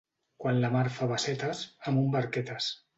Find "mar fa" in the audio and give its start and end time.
0.77-1.11